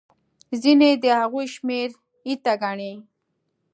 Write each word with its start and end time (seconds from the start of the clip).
ځینې 0.61 0.89
د 1.03 1.05
هغوی 1.19 1.45
شمېر 1.55 1.89
ایته 2.27 2.53
ګڼي. 2.61 2.93